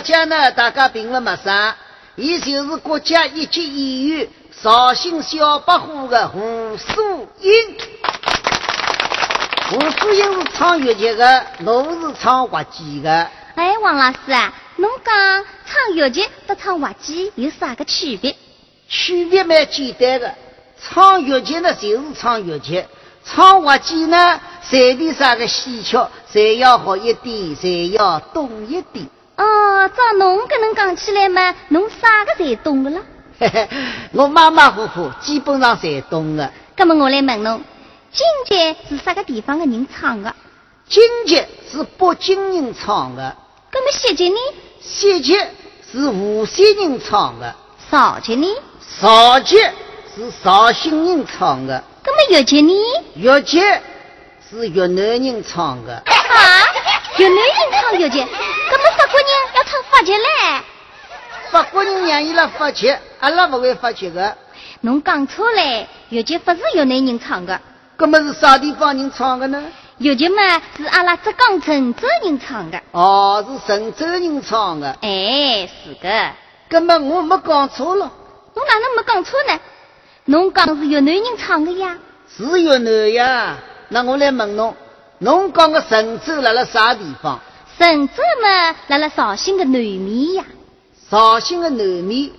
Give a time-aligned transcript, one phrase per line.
[0.00, 1.74] 姐呢，大家并不陌生，
[2.16, 7.76] 伊就是国家一级演员绍兴小白虎的胡素英。
[9.70, 13.28] 胡素英是唱越剧的，我是唱滑稽的。
[13.54, 18.36] 哎，王老师啊，侬讲唱越剧和唱滑稽有啥个区别？
[18.88, 20.34] 区别蛮简单的，
[20.80, 22.84] 唱越剧呢就是唱越剧，
[23.24, 24.40] 唱滑稽呢。
[24.70, 25.96] 谁的啥个戏曲，
[26.30, 29.08] 谁要好一点，谁要懂一点。
[29.38, 33.00] 哦，照侬跟能讲起来嘛，侬啥个侪懂的啦。
[33.38, 33.68] 嘿嘿，
[34.12, 36.52] 我马马虎虎，基本上侪懂的。
[36.76, 37.62] 那么我来问侬，
[38.12, 40.34] 京剧是啥个地方的人唱的？
[40.88, 41.36] 京剧
[41.70, 43.36] 是北京人唱的。
[43.72, 44.36] 那么戏剧呢？
[44.80, 45.38] 戏剧
[45.92, 47.54] 是无锡人唱的。
[47.90, 48.46] 绍剧呢？
[49.00, 49.56] 绍剧
[50.16, 51.84] 是绍兴人唱的。
[52.04, 52.72] 那么越剧呢？
[53.14, 53.62] 越剧。
[54.50, 56.12] 是越南人唱的啊！
[57.18, 60.62] 越南人唱越剧，那么法国人要唱法剧嘞？
[61.50, 64.36] 法国人让伊拉法剧，阿拉不会法剧的。
[64.82, 67.60] 侬讲错嘞，越剧不是越南人唱的。
[67.96, 69.60] 那么是啥地方人唱的呢？
[69.98, 72.80] 越剧嘛是阿拉浙江郑州人唱的。
[72.92, 74.96] 哦，是郑州人唱的。
[75.00, 76.30] 哎，是的。
[76.68, 78.12] 那么我没讲错了。
[78.54, 79.58] 侬哪能没讲错呢？
[80.26, 81.96] 侬讲是越南人唱的呀？
[82.36, 83.56] 是越南呀。
[83.88, 84.76] 那我来问侬，
[85.20, 87.40] 侬讲个神州辣辣啥地方？
[87.76, 90.44] 神州嘛，辣辣绍兴的南面呀。
[91.10, 92.30] 绍兴的南面，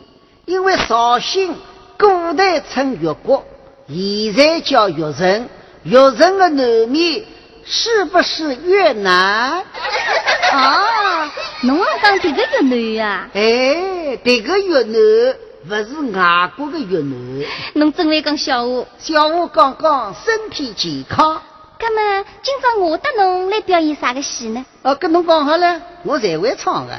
[0.46, 1.56] 因为绍兴
[1.98, 3.44] 古代称越国，
[3.88, 5.50] 现在叫越城。
[5.84, 7.26] 越城的南面
[7.66, 9.64] 是不是越南？
[10.54, 11.30] 哦，
[11.64, 13.30] 侬也讲这个越南呀？
[13.34, 15.36] 哎，这个越南
[15.68, 17.46] 不是外国的越南。
[17.76, 18.86] 侬真会讲笑话？
[19.00, 21.42] 笑话讲讲，身体健康。
[21.82, 24.66] 那么今朝我得侬来表演啥个戏呢？
[24.84, 26.96] 哦，跟侬讲好了，我才会唱的。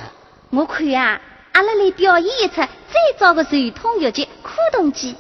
[0.51, 1.21] 我看啊，
[1.53, 5.13] 阿拉来表演一出最早的传统越剧《苦动记》。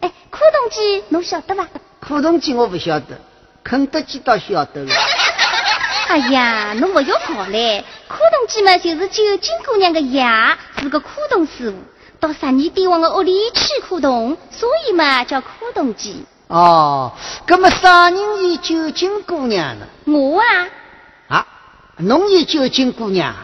[0.00, 1.68] 哎，《苦动记》侬晓得吧？
[2.06, 3.18] 《苦动记》我不晓得，
[3.64, 4.92] 肯德基倒晓得了。
[6.08, 10.22] 哎呀，侬不要搞嘞，《苦动记》嘛就是九金姑娘的爷
[10.80, 11.78] 是个苦动师傅，
[12.20, 16.26] 到十二帝王的屋里去苦动，所以嘛叫《苦动记》。
[16.48, 17.12] 哦，
[17.46, 19.86] 那么啥人是九斤姑娘呢？
[20.06, 20.68] 我啊，
[21.28, 21.46] 啊，
[21.98, 23.34] 侬是九斤姑娘，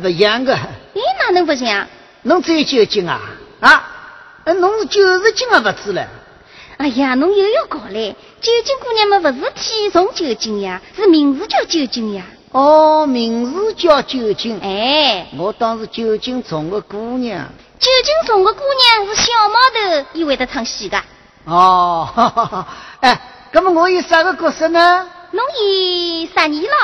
[0.00, 0.56] 不一样的。
[0.94, 1.88] 你哪能不像？
[2.22, 3.20] 侬只有九斤啊？
[3.60, 3.90] 啊，
[4.44, 6.06] 侬是九十斤啊，不止了。
[6.76, 8.14] 哎呀，侬又要搞嘞！
[8.40, 12.24] 九斤姑娘嘛，不是体重九斤呀，是名字叫九斤呀。
[12.52, 14.60] 哦，名字叫九斤。
[14.62, 17.48] 哎，我当是九斤重的姑娘。
[17.80, 21.02] 九斤重的姑娘是小毛头，伊会得唱戏的。
[21.44, 22.66] 哦，哈哈
[23.00, 23.20] 哎，
[23.52, 25.06] 那么我演啥个角色呢？
[25.32, 26.74] 侬演啥你了。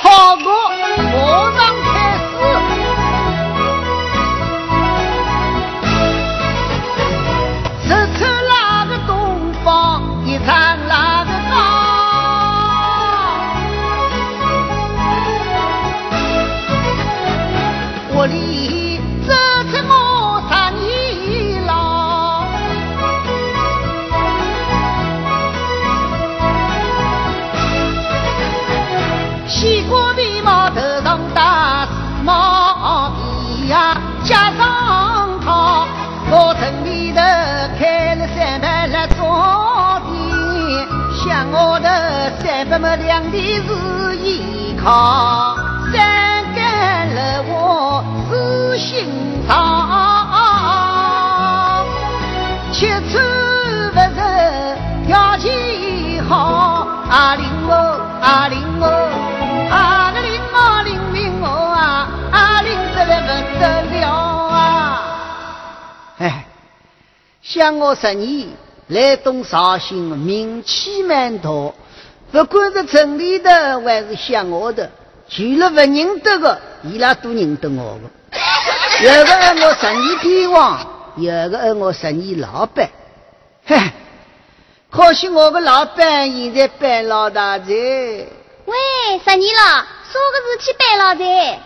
[0.00, 0.86] 好，我马
[1.56, 2.18] 上开
[2.74, 2.79] 始。
[43.42, 43.68] 那么两地是
[44.18, 45.56] 依靠，
[45.92, 49.08] 山干了我是心
[49.48, 49.56] 肠，
[52.72, 53.18] 七处
[53.92, 54.18] 不是
[55.06, 57.72] 条件好，啊灵哦
[58.20, 58.84] 啊灵哦，
[59.70, 65.02] 阿个灵哦灵灵哦啊，啊灵得来不得了啊！
[66.18, 66.44] 哎，
[67.42, 68.48] 想我十年
[68.88, 71.48] 来东绍兴，名气蛮大。
[72.32, 74.90] 不管是城里的还是乡下的，
[75.28, 78.10] 除了不认得的，伊拉都认得我的。
[79.02, 80.86] 有个爱我十二天王，
[81.16, 82.88] 有个爱我十二老板。
[83.66, 83.76] 嘿，
[84.90, 87.66] 可惜我的老板现在搬老大宅。
[87.66, 88.76] 喂，
[89.24, 91.60] 十二了，啥个事体搬老宅？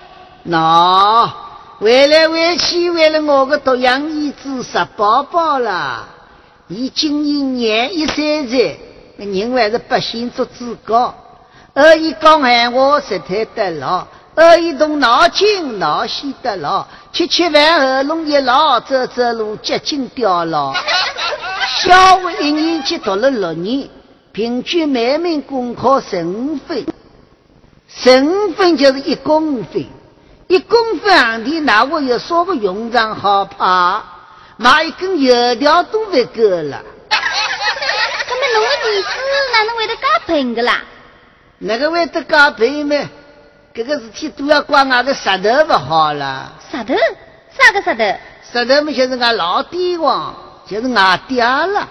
[0.47, 1.31] 喏，
[1.79, 6.09] 回来回去为了我的独养儿子石宝宝了。
[6.69, 8.81] 已今年廿一岁岁。
[9.17, 11.15] 人还是百姓做主角，
[11.73, 20.75] 而伊讲闲话实在得牢，而伊动脑筋脑细得牢，吃吃饭喉咙一老，走走路脚筋掉牢。
[21.83, 23.89] 小学一年级读了六年，
[24.33, 26.85] 平均每门功课十五分，
[27.89, 29.85] 十五分就是一公分，
[30.49, 34.03] 一公分行地，哪会有啥个用场好怕？
[34.57, 36.83] 买一根油条都不够了。
[38.55, 39.09] 那么侬的意思
[39.53, 40.83] 哪能会得加笨的啦？
[41.59, 42.97] 哪个会得加笨吗？
[43.75, 46.53] 这个事体都要怪俺的石头不好了。
[46.71, 46.95] 石头？
[47.59, 48.05] 啥个石头？
[48.53, 50.35] 石头嘛，就是俺老帝王，
[50.71, 51.89] 就是俺爹了。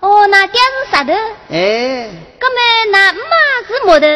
[0.00, 1.12] 哦，那爹是石头。
[1.50, 2.10] 哎。
[2.40, 3.18] 那么那妈
[3.66, 4.06] 是木头。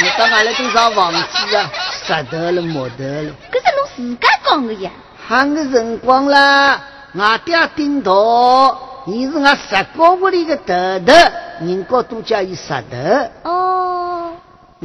[0.00, 1.70] 你到俺来多少房子啊？
[2.04, 3.32] 石头了，木头了。
[3.52, 4.90] 可是侬自家讲的呀。
[5.28, 6.80] 喊个辰光啦，
[7.16, 10.64] 俺爹顶头，你是俺十个屋里的头
[11.04, 11.12] 头，
[11.60, 13.50] 人家都叫伊石头。
[13.50, 14.34] 哦。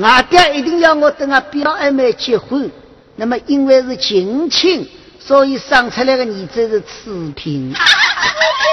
[0.02, 2.72] 俺爹一定要我跟俺表妹妹结婚，
[3.16, 7.74] 那么因为是近亲，所以生出来的儿子是次品。
[7.74, 7.84] 次品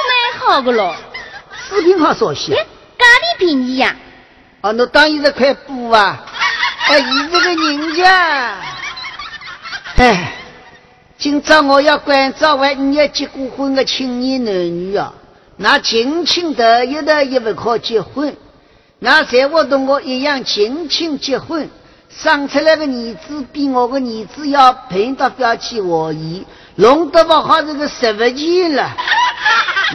[0.09, 0.95] 蛮好的咯。
[1.69, 2.55] 次品好少些。
[2.55, 3.95] 价里便宜呀。
[4.63, 6.25] 哦，那当然是块布啊。
[6.87, 8.57] 哎，你这个人家，
[9.97, 10.35] 哎，
[11.17, 15.13] 今朝我要关照完你要结过婚的青年男女啊，
[15.57, 18.37] 那近亲的一的也不可结婚。
[18.99, 21.71] 那谁我同我一样近亲结婚，
[22.11, 26.47] 生出来的儿子比我的儿子要贫到不要去和议，
[26.77, 28.91] 弄得不好这个十不起了。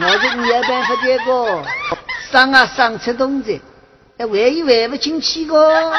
[0.02, 1.62] 我就没有办法这个，
[2.30, 3.60] 生啊生出东西，
[4.18, 5.92] 还玩也玩不进去个。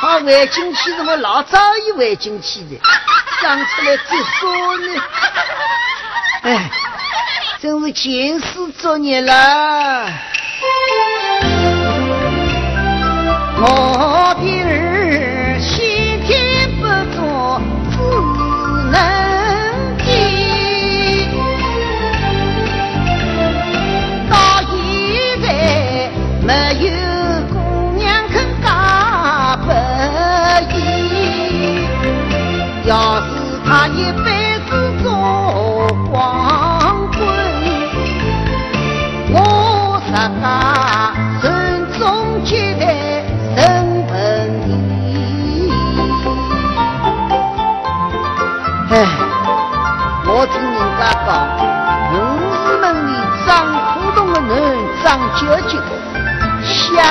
[0.00, 2.78] 好玩进去是我老早已玩进去的，
[3.40, 5.02] 生出来再说呢。
[6.42, 6.70] 哎，
[7.64, 8.44] 真是前世
[8.76, 10.06] 作孽了。
[13.56, 16.84] 我的儿先天不
[17.16, 17.58] 作，
[17.90, 17.96] 只
[18.92, 19.23] 能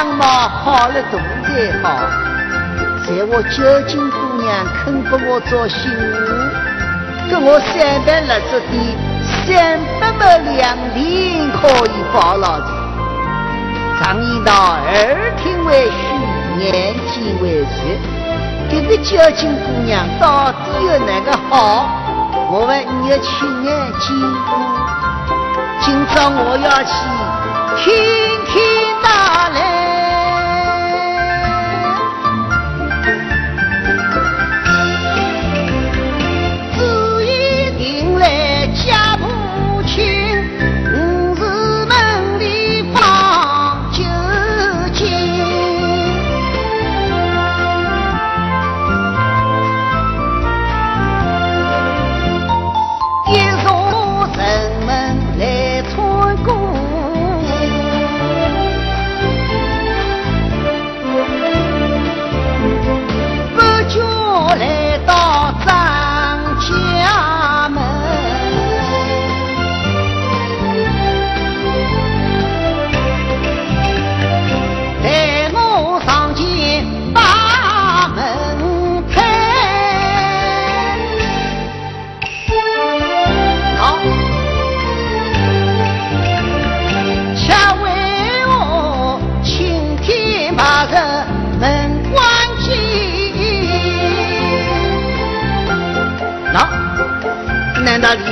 [0.04, 1.88] 相貌好了多才好。
[3.06, 8.76] 在我九斤姑娘肯给我做媳妇，给我三百六十的
[9.48, 12.68] 三百亩两田可以保老子。
[13.98, 15.96] 常言道，耳听为虚，
[16.60, 17.98] 眼见为实。
[18.70, 21.88] 这个交警姑娘到底有哪个好？
[22.52, 24.14] 我问你要亲眼见
[24.50, 24.52] 过，
[25.80, 26.92] 今朝我要去
[27.78, 28.33] 听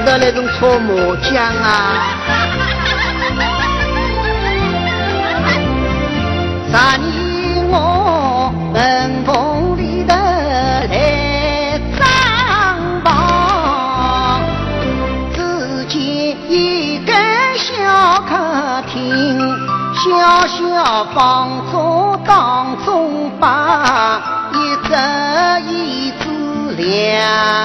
[0.06, 0.90] 那里头那种搓麻
[1.22, 1.68] 将啊？
[6.72, 7.06] 啥年
[7.70, 12.02] 我门缝里头来张
[13.04, 14.42] 榜，
[15.36, 15.38] 只
[15.86, 16.00] 见
[16.50, 17.14] 一间
[17.58, 17.70] 小
[18.28, 18.32] 客
[18.92, 19.00] 厅，
[19.94, 21.20] 小小房
[21.72, 23.48] 中当中摆
[24.54, 24.56] 一
[24.88, 24.90] 只
[25.70, 26.24] 椅子，
[26.78, 27.61] 两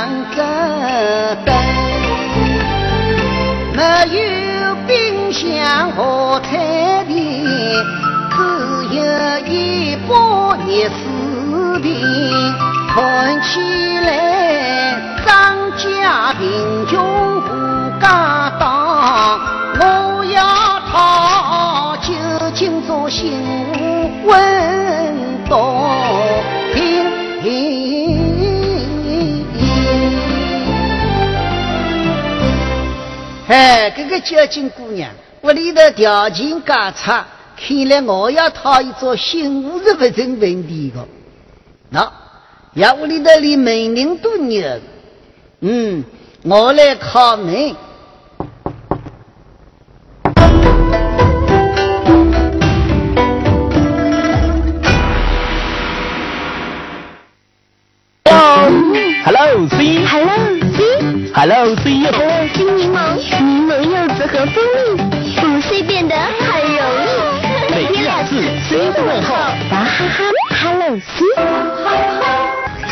[9.56, 11.88] 一百二十平，
[12.92, 13.48] 看起
[14.00, 14.10] 来
[15.24, 15.26] 张
[15.78, 16.44] 家贫
[16.86, 16.92] 穷
[17.38, 17.48] 无
[17.98, 18.04] 家
[18.60, 18.60] 当。
[19.78, 19.80] 我
[20.26, 20.36] 要
[20.90, 22.12] 讨，究
[22.54, 24.34] 竟做媳妇稳
[25.48, 25.58] 当
[26.74, 26.76] 不？
[33.48, 35.08] 哎，这个九斤姑娘，
[35.42, 37.24] 屋里头条件嘎差。
[37.56, 41.08] 看来我要讨一座新屋是不成问题的。
[41.88, 42.12] 那，
[42.74, 44.80] 要屋里头连门铃都有，
[45.60, 46.04] 嗯，
[46.42, 47.74] 我来敲门。
[59.24, 60.04] Hello C。
[60.04, 60.36] Hello
[60.76, 60.78] C。
[61.34, 61.76] Hello C。
[61.76, 62.96] Hello C 柠檬，
[63.42, 64.56] 柠檬柚子和蜂
[65.10, 65.15] 蜜，
[68.76, 69.34] 两次 C 的问候，
[69.70, 70.24] 娃哈哈
[70.62, 71.24] Hello C。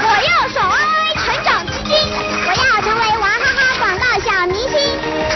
[0.03, 1.93] 我要手歪歪成长基金，
[2.47, 4.73] 我要成为娃哈哈广告小明星。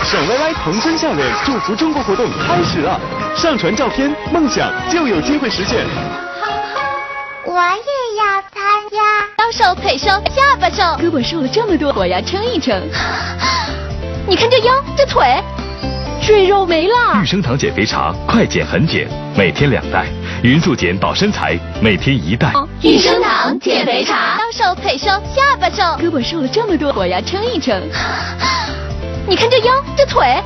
[0.05, 2.99] 手歪歪童声笑脸祝福中国活动开始了，
[3.37, 5.85] 上传照片，梦想就有机会实现。
[7.45, 8.97] 我也要参加。
[9.45, 12.83] 腰瘦腿瘦下巴瘦，胳膊瘦了这么多，我要称一称。
[14.27, 15.43] 你看这腰这腿，
[16.23, 17.21] 赘肉没了。
[17.23, 20.07] 玉生堂减肥茶，快减很减，每天两袋。
[20.43, 22.53] 匀速减保身材，每天一袋。
[22.81, 27.83] 益生堂减肥茶，腰瘦腿瘦下巴瘦，胳膊瘦了这么多，我要称一称。
[29.27, 30.41] 你看这腰这腿，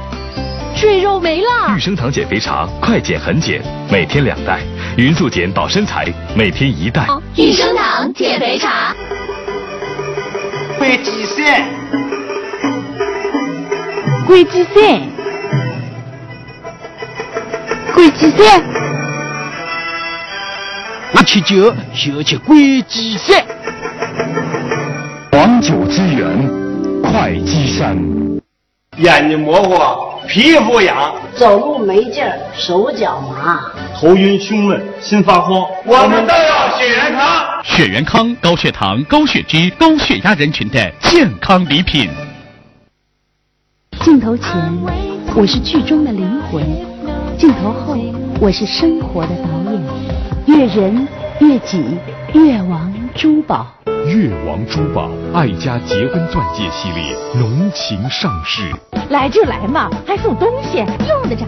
[0.75, 1.77] 赘肉没了。
[1.77, 4.61] 玉生堂减肥茶，快减很减，每天两袋。
[4.97, 7.07] 匀速减保身材，每天一袋。
[7.37, 8.95] 玉生堂减肥茶。
[10.79, 11.69] 会计三，
[14.27, 14.75] 会计三，
[17.95, 18.72] 会计三，我
[21.25, 23.45] 吃酒就吃龟鸡山。
[25.31, 26.29] 黄酒之源，
[27.03, 27.97] 会稽山。
[28.99, 29.75] 眼睛模糊，
[30.29, 37.63] 皮肤痒，走路没劲儿，手脚麻，头晕胸闷，心发慌，我们都要血元康。
[37.65, 42.11] 血元康高血糖、高血脂、高血压人群的健康礼品。
[44.01, 44.47] 镜头前，
[45.35, 46.63] 我是剧中的灵魂；
[47.39, 47.97] 镜头后，
[48.41, 50.12] 我是生活的导演。
[50.55, 51.97] 悦人悦己，
[52.35, 53.67] 越王珠宝。
[54.05, 58.71] 越王珠宝爱家结婚钻戒系列浓情上市。
[59.09, 61.47] 来就来嘛，还送东西，用得着。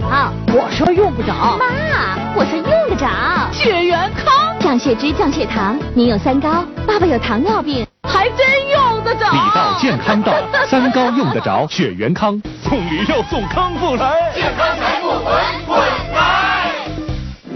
[0.48, 1.34] 我说用不着。
[1.58, 3.06] 妈，我说用得着。
[3.52, 8.38] 血元康降血脂、降血糖，您有三高，爸爸有糖尿病，还真
[8.72, 9.30] 用得着。
[9.30, 10.32] 礼到健康到，
[10.66, 14.32] 三高用得着，血元康送礼要送康复来。
[14.34, 15.34] 健康财富滚
[15.66, 16.03] 滚来。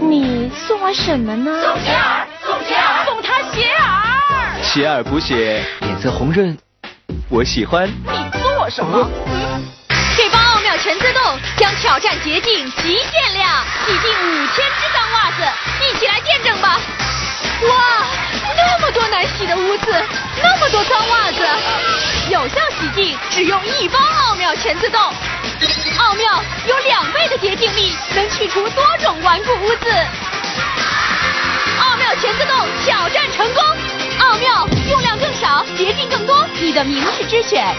[0.09, 1.61] 你送我什么呢？
[1.61, 4.59] 送鞋儿，送鞋儿，送他鞋儿。
[4.63, 6.57] 鞋儿补血，脸色红润，
[7.29, 7.87] 我喜欢。
[7.87, 9.07] 你送我什么？
[10.17, 11.21] 这帮奥妙全自动
[11.57, 15.43] 将挑战捷径极限量，洗净五千只脏袜子，
[15.85, 16.79] 一起来见证吧！
[17.67, 18.07] 哇，
[18.55, 19.91] 那么多难洗的污渍，
[20.41, 21.45] 那么多脏袜子，
[22.29, 25.01] 有效洗净只用一包奥妙全自动。
[25.01, 29.91] 奥妙有两倍的洁净力，能去除多种顽固污渍。
[31.81, 33.63] 奥妙全自动挑战成功，
[34.19, 37.75] 奥妙用量更少，洁净更多，你的明智之选。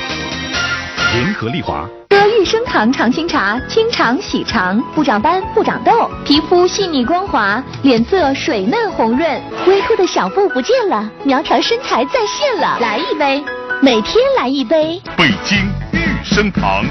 [1.12, 1.88] 联合利华。
[2.10, 12.78] 喝益生堂常青茶，清肠洗肠，不长斑不长痘，皮肤细腻光滑，脸色水嫩红润，微凸的小腹不见了，苗条身材再现了。
[12.80, 13.42] 来一杯，
[13.82, 15.00] 每天来一杯。
[15.16, 15.58] 北京
[15.92, 16.84] 益生堂。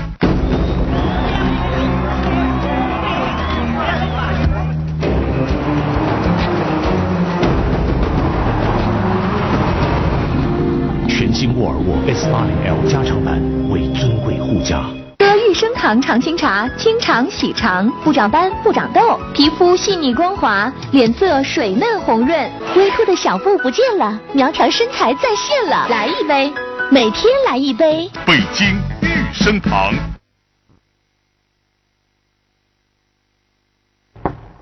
[11.40, 14.84] 新沃尔沃 S80L 加长版为尊贵护驾。
[15.20, 25.88] 喝益生堂常青茶，清肠洗肠，不长斑不长痘，皮肤细腻光滑，脸色水嫩红润，微凸的小腹不见了，苗条身材再现了。
[25.90, 26.52] 来一杯，
[26.92, 28.12] 每天来一杯。
[28.26, 28.68] 北京
[29.02, 29.94] 益生堂。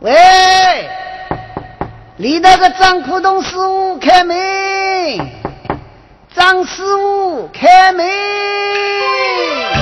[0.01, 0.13] 喂，
[2.17, 4.37] 里那个张库东师傅开门，
[6.37, 9.76] 张师傅开门。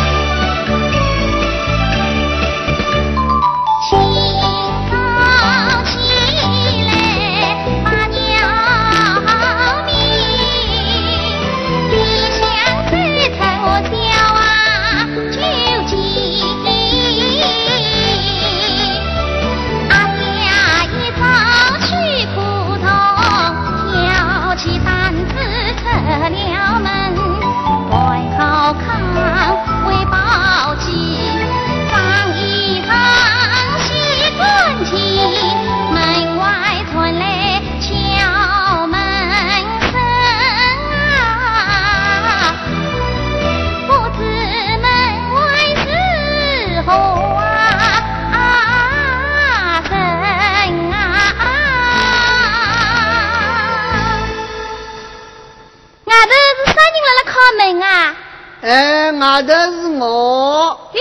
[59.35, 60.79] 外头是我。
[60.93, 60.99] 哎，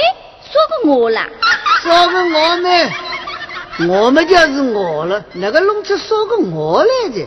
[0.50, 1.29] 说个我啦？
[1.83, 2.69] 说个我呢？
[3.88, 7.25] 我们就是我了，那个弄出说个我来的？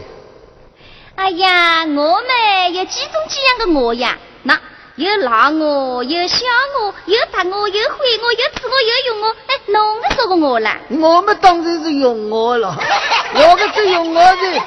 [1.16, 4.18] 哎呀，我们有几种几样的我呀？
[4.44, 4.60] 那
[4.98, 6.46] 有老我，有小
[6.82, 9.30] 我，有大我，有灰我，有紫我，有用我。
[9.48, 10.76] 哎，侬个说个我啦？
[10.90, 12.78] 我们当然是用我了，
[13.34, 14.62] 我可是用我的。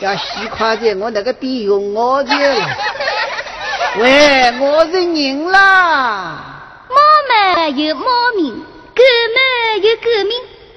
[0.00, 2.30] 要细快点，我那个比用我的。
[4.00, 6.40] 喂，我是人啦。
[6.88, 6.96] 猫
[7.28, 8.04] 嘛有猫
[8.36, 9.02] 名，狗
[9.34, 9.38] 嘛
[9.82, 10.32] 有狗名，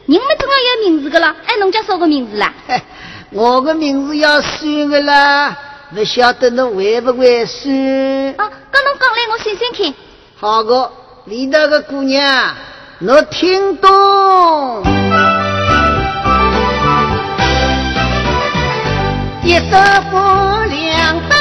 [0.05, 1.36] 人嘛总要有名字的了。
[1.45, 2.53] 哎，侬叫啥个名字啦？
[3.31, 5.58] 我的名字要算的啦，
[5.93, 7.73] 不晓得侬会不会算？
[8.38, 9.93] 啊，跟侬讲来，我算算看。
[10.39, 10.91] 好个，
[11.25, 12.53] 里头个姑娘，
[12.99, 14.84] 侬听懂？
[19.43, 21.37] 一手半，两手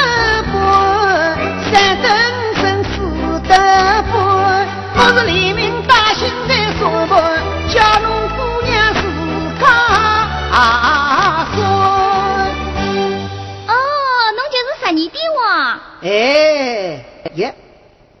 [16.01, 17.05] 哎
[17.35, 17.55] 耶，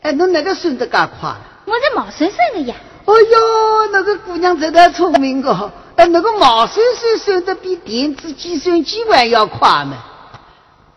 [0.01, 1.33] 哎，侬哪个算得介快？
[1.65, 2.75] 我是毛算算的呀。
[3.05, 5.71] 哎呦，那个姑娘真的聪明哦。
[5.95, 9.97] 哎，那个毛算算算得比电子计算机还要快嘛！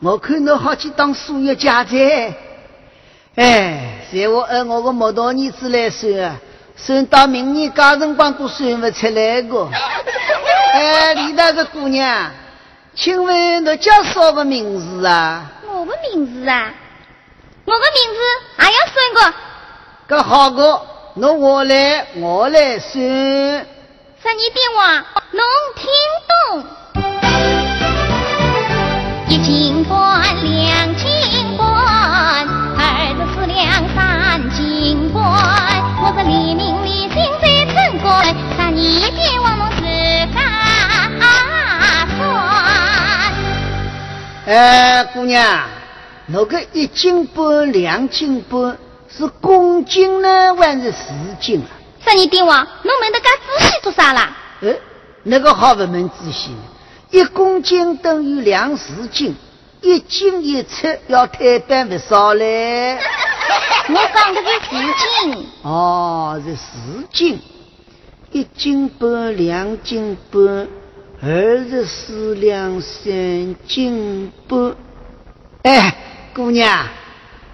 [0.01, 2.35] 我看侬好去当数学家噻。
[3.37, 6.37] 哎，在我按我个木头儿子来算啊，
[6.77, 9.69] 算到明年高辰光都算不出来个。
[10.73, 12.31] 哎，李大个姑娘，
[12.95, 15.51] 请问侬叫啥个名字啊？
[16.09, 16.73] 名字啊，
[17.65, 18.21] 我的名字
[18.57, 19.35] 还要算个。
[20.07, 20.83] 个好个，
[21.15, 22.93] 侬我来，我来算。
[22.93, 25.43] 十二帝王，侬
[25.77, 25.89] 听
[26.29, 26.65] 懂？
[29.29, 31.65] 一斤半，两斤半，
[32.77, 32.81] 二
[33.17, 33.61] 十四两，
[33.95, 35.23] 三斤半。
[36.03, 38.09] 我是黎民百姓最珍贵，
[38.57, 39.81] 十二帝王侬自
[40.35, 40.37] 家
[42.17, 42.19] 算。
[44.47, 45.39] 哎，姑娘，
[46.33, 50.99] 那个一斤半、两斤半是公斤呢，还是十
[51.41, 51.71] 斤啊？
[52.05, 54.37] 十二帝王，侬问得介仔细做啥啦？
[54.61, 54.75] 呃，
[55.25, 56.51] 那个好不问仔细，
[57.11, 59.35] 一公斤等于两十斤，
[59.81, 62.99] 一斤一尺要退半不少嘞。
[63.89, 65.47] 我讲的是十斤。
[65.63, 66.61] 哦，是十
[67.13, 67.41] 斤，
[68.31, 70.69] 一斤半，两斤半，
[71.23, 71.31] 二
[71.69, 74.77] 十四两，三斤半。
[75.63, 75.95] 哎，
[76.41, 76.87] 姑娘。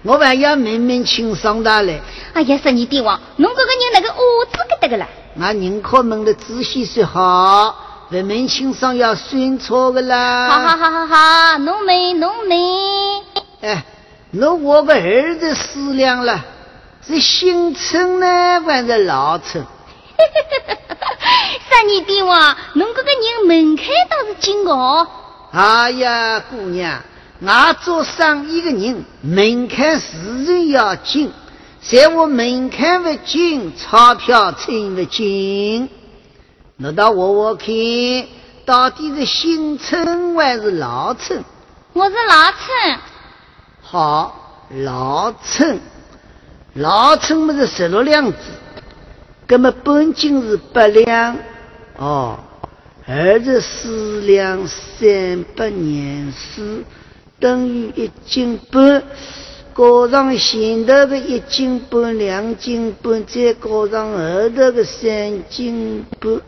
[0.03, 2.01] 我还要问问清爽的嘞！
[2.33, 5.05] 哎呀，十二帝王，侬这个人那个我资格得个啦！
[5.33, 7.75] 那宁可问的仔细说好，
[8.11, 10.47] 问问清爽要算错的啦！
[10.47, 12.57] 好好好好好，侬问侬问。
[13.61, 13.83] 哎，
[14.31, 16.45] 侬我个儿子思量了，
[17.05, 19.65] 是新村呢，还是老村？
[21.69, 25.05] 十二帝王，侬这个人门槛倒是紧哦！
[25.51, 27.01] 哎呀，姑娘。
[27.39, 31.31] 我做生意的人，门槛自然要紧。
[31.81, 35.87] 在我门槛不紧，钞票挣不进。
[36.77, 37.67] 那到我我看，
[38.65, 41.43] 到底是新村还是老村？
[41.93, 42.99] 我是老村。
[43.81, 45.79] 好，老村，
[46.73, 48.37] 老村么是十六两子，
[49.47, 51.37] 那么本金是八两。
[51.97, 52.39] 哦，
[53.07, 56.83] 二十四两，三百年四。
[57.39, 59.03] 等于一斤半，
[59.75, 63.59] 加上前头的一斤半、两斤半，再加
[63.91, 66.41] 上后头的三斤半。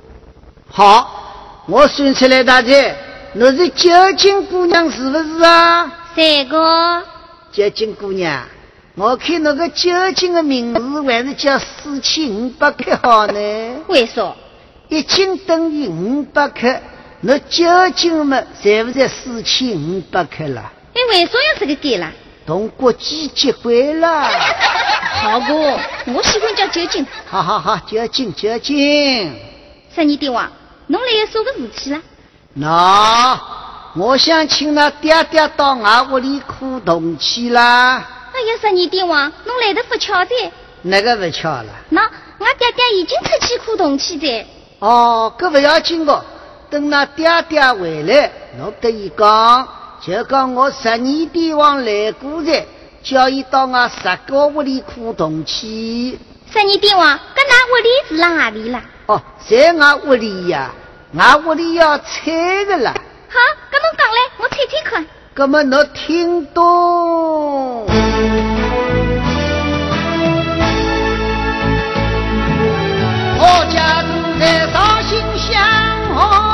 [0.68, 2.96] 好，我算出来大姐，
[3.34, 5.86] 那是九斤姑娘是不是啊？
[6.16, 7.04] 三个。
[7.52, 8.44] 九斤姑娘，
[8.96, 13.76] 我看那个九斤的名字还是叫四千五百克好呢？
[13.88, 14.36] 为啥？
[14.88, 16.80] 一斤等于五百克，
[17.22, 20.72] 那九斤嘛，才不才四千五百克了？
[21.00, 22.12] 你为啥要这个改啦？
[22.46, 24.24] 同国际接轨了。
[25.24, 25.80] 好哥，
[26.14, 27.06] 我喜欢叫酒精。
[27.26, 29.34] 好好好，酒精酒精。
[29.96, 30.52] 十二帝王，
[30.88, 32.02] 侬来有啥个事体啦？
[32.56, 33.42] 那
[33.96, 38.06] 我想请那爹爹到俺屋里苦冬去啦。
[38.34, 40.52] 哎呀，十二帝王，侬来的不巧噻。
[40.82, 41.68] 哪个不巧了？
[41.90, 44.46] 那俺爹爹已经出去苦冬去的。
[44.80, 46.26] 哦，搿不要紧个，
[46.70, 49.68] 等那爹爹回来，侬跟伊讲。
[50.02, 52.66] 就讲我十二帝王来过人，
[53.04, 56.18] 叫伊到我十个屋里苦动去。
[56.50, 58.82] 十二帝王，搿那屋里是辣阿里啦？
[59.08, 60.72] 哦，在我屋里呀，
[61.14, 62.94] 我屋里要拆的啦。
[63.28, 63.38] 好，
[63.70, 65.06] 搿侬讲来，我猜猜看。
[65.36, 67.86] 搿么侬听懂？
[73.38, 74.08] 我家住
[74.40, 75.60] 在绍兴乡
[76.16, 76.49] 下。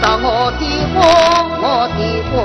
[0.00, 0.62] 到我的
[0.94, 0.98] 窝，
[1.60, 1.64] 我
[1.96, 2.00] 的
[2.32, 2.36] 窝。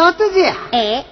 [0.00, 0.54] 晓得的。
[0.72, 1.04] 哎，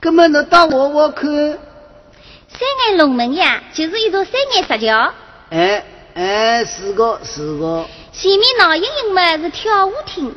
[0.00, 1.28] 那么侬到我我看。
[1.28, 5.12] 三眼龙门呀，就是一座三眼石桥。
[5.50, 7.84] 哎哎，是个是个。
[8.12, 10.34] 前面闹盈盈嘛是跳舞厅。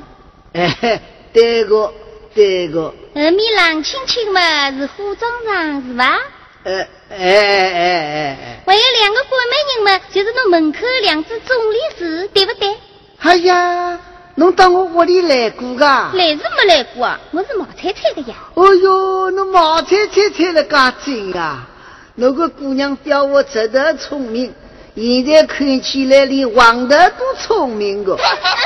[0.52, 1.94] 哎，对个
[2.36, 2.90] 对个。
[2.90, 6.20] 后面冷清清嘛是化妆场是吧？
[6.66, 6.74] 哎
[7.10, 8.62] 哎哎哎哎。
[8.66, 12.76] 还有两个关门人嘛，就是那门口两只钟离子，对不对？
[13.20, 13.98] 哎呀。
[14.40, 16.12] 侬到我屋里来过噶？
[16.14, 18.38] 来是没来过啊，我是毛菜菜的呀。
[18.54, 21.68] 哦哟，侬毛菜菜菜了噶精啊！
[22.16, 24.54] 那个姑娘比我值得聪明，
[24.96, 28.18] 现在看起来连王头都聪明个。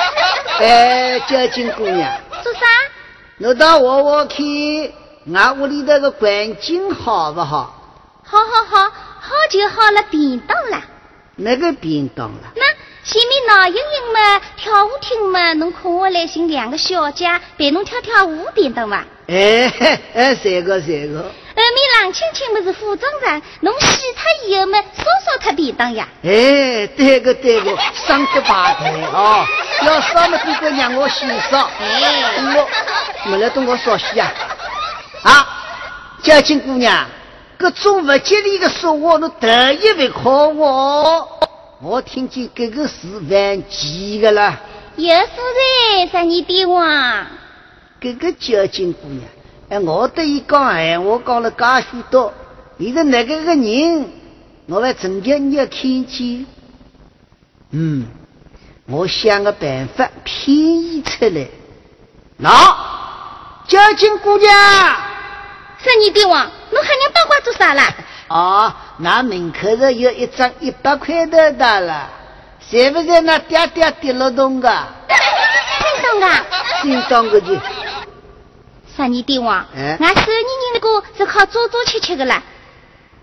[0.62, 2.60] 哎，交警姑娘，做啥？
[3.40, 4.94] 侬到我屋去，
[5.34, 7.98] 俺屋里头个环境好不好？
[8.24, 10.84] 好好好，好就好了，便当了。
[11.36, 12.54] 那个便当了？
[12.56, 12.62] 那。
[13.06, 19.04] 前面闹盈盈嘛，跳舞厅嘛，侬空下来寻两个小姐陪侬跳跳舞，点得伐？
[19.28, 19.72] 哎
[20.16, 21.22] 哎，三个三个。
[21.56, 26.08] 后面冷清清嘛是服装厂，侬洗脱以后嘛，烧烧脱便当呀。
[26.24, 29.46] 哎，对个对个，上个排台哦，
[29.86, 31.70] 要烧么这个让我洗烧。
[31.80, 32.70] 哎，我
[33.32, 34.32] 我来等我烧洗啊。
[35.24, 35.48] 啊，
[36.24, 37.06] 嘉靖姑娘，
[37.58, 41.40] 各种不吉利的说话，侬特意会考我。
[41.84, 44.58] 我听见这个是万急的啦。
[44.96, 45.42] 有夫
[45.98, 47.28] 人，啥你电话？
[48.00, 49.22] 这个交警姑娘，
[49.68, 52.34] 哎，我对伊讲闲话讲了介许多，
[52.78, 54.10] 你是哪个个人？
[54.68, 56.46] 我还真叫你要看见。
[57.72, 58.08] 嗯，
[58.86, 61.48] 我想个办法骗伊出来。
[62.38, 62.50] 那
[63.68, 66.50] 交警姑娘，啥你电话？
[66.72, 67.94] 侬喊人八卦做啥啦？
[68.34, 72.10] 啊，那门口头有一张一百块的的了，
[72.68, 74.88] 是不是那嗲嗲跌落洞的？
[75.08, 76.46] 真当的？
[76.82, 77.56] 真当的就。
[78.98, 79.68] 啥你电话？
[79.76, 82.42] 俺手年人的哥是靠做做吃吃的啦，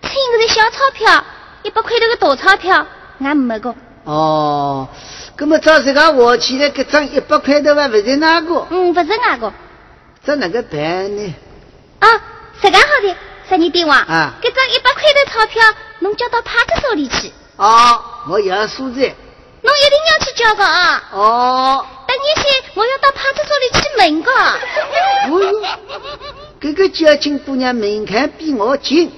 [0.01, 1.25] 趁个是小钞票，
[1.64, 2.87] 一百块头的大钞票，
[3.18, 3.75] 俺没个。
[4.05, 4.88] 哦，
[5.38, 8.64] 那么照这个我起来，这张一百块的话不是那个？
[8.70, 9.53] 嗯，不是那个。
[10.25, 11.35] 这哪个办呢？
[11.99, 12.09] 啊，
[12.62, 13.16] 这个好的。
[13.50, 13.96] 啥你电话？
[13.96, 15.60] 啊，这张一百块的钞票，
[15.98, 17.32] 侬交到派出所里去。
[17.56, 19.00] 哦，我要数字。
[19.00, 21.02] 侬一定要去交个啊。
[21.12, 21.84] 哦。
[22.06, 24.32] 等一些，我要到派出所里去问个。
[25.30, 25.66] 哦哟，
[26.60, 29.12] 这个交警姑娘门槛比我近，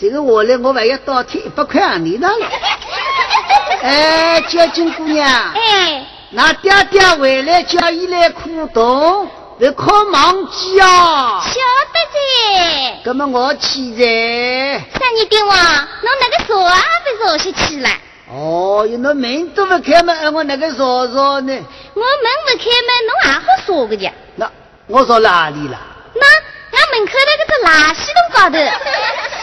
[0.00, 2.28] 这个我来，我还要倒贴一百块行钿了。
[3.82, 5.28] 哎，交警姑娘。
[5.54, 6.06] 哎。
[6.30, 9.28] 那爹爹回来叫伊来苦动。
[9.58, 11.42] 别靠忘记啊！
[11.44, 11.60] 晓
[11.92, 13.00] 得噻。
[13.04, 14.80] 那么我去噻。
[14.98, 15.56] 三你电话，
[16.02, 17.88] 侬那个锁啊不锁下去了？
[18.30, 21.52] 哦，哟，那门都不开门，我那个锁锁呢？
[21.94, 24.10] 我门不开门，侬还好锁个去？
[24.34, 24.50] 那
[24.88, 25.78] 我锁哪里了？
[26.14, 28.58] 那俺门口那个个垃圾桶高头。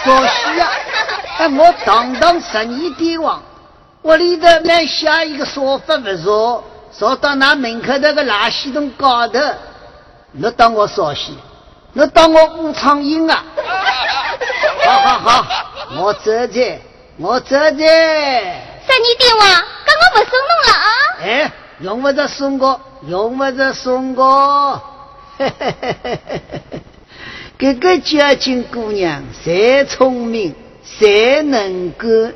[0.04, 0.72] 锁死啊！
[1.40, 3.42] 哎，我堂堂十年帝王，
[4.04, 6.64] 屋里头那下一个说法不说，
[6.96, 9.40] 说到那门口那个垃圾桶高头。
[10.34, 11.38] 你当我傻西？
[11.94, 13.44] 你当我武苍蝇啊？
[14.84, 15.66] 好好好，
[16.02, 16.82] 我走着，
[17.18, 17.60] 我走着。
[17.68, 20.90] 三你电话，刚刚不送侬了啊？
[21.22, 24.82] 哎，用不着送我，用不着送我。
[25.38, 26.42] 嘿嘿嘿嘿嘿
[26.72, 26.82] 嘿，
[27.60, 32.34] 这个嘉靖姑娘，谁聪明，谁能干，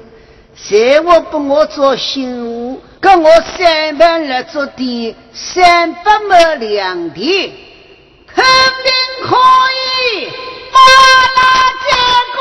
[0.55, 7.57] 谁我不我做新妇，跟我三盘来做的三百亩良田，肯
[8.43, 8.91] 定
[9.23, 9.35] 可
[9.73, 10.29] 以
[10.71, 10.77] 把
[11.35, 11.39] 那
[11.83, 11.89] 结
[12.35, 12.37] 果。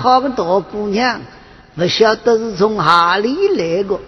[0.00, 1.20] 好个大姑娘，
[1.76, 3.98] 不晓得是从哪里来的。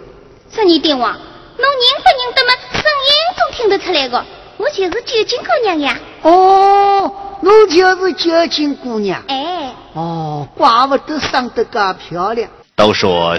[0.53, 2.53] 十二爹王，侬认不认得嘛？
[2.71, 4.25] 声音都听得出来的。
[4.57, 5.99] 我就是九斤姑娘呀。
[6.21, 9.21] 哦，我就是九斤姑娘。
[9.27, 9.73] 哎。
[9.93, 12.49] 哦，怪不得长得噶漂亮。
[12.75, 13.35] 都说。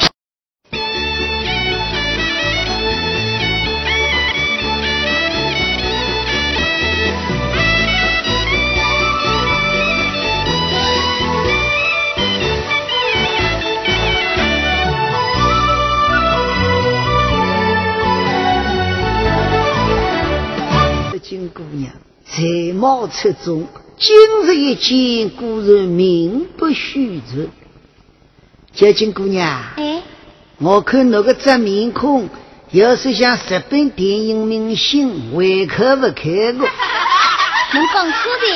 [22.82, 27.46] 貌出众，今日一见，果然名不虚传。
[28.74, 30.02] 叫金姑娘，哎，
[30.58, 32.28] 我看那个这面孔，
[32.72, 36.58] 要是像日本电影明星，胃口不开个。
[37.72, 38.46] 侬讲错的，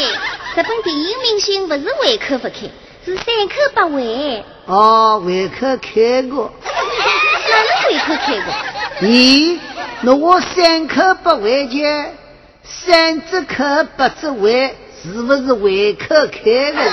[0.57, 2.69] 日本电影明星不是胃口不开，
[3.05, 4.45] 是三口八胃。
[4.67, 6.51] 哦，胃口开过。
[6.67, 9.09] 哪能胃口开过？
[9.09, 9.61] 咦，
[10.01, 12.13] 那我三口八胃间。
[12.69, 13.65] 三只口
[13.97, 16.93] 八只胃，是不是胃口开了？